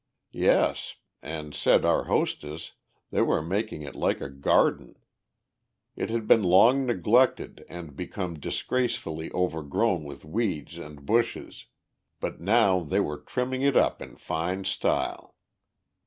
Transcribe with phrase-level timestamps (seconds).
[0.33, 0.95] Yes!
[1.21, 2.73] and, said our hostess,
[3.11, 4.97] they were making it like a garden!
[5.95, 11.67] It had been long neglected and become disgracefully overgrown with weeds and bushes,
[12.19, 15.35] but now they were trimming it up in fine style.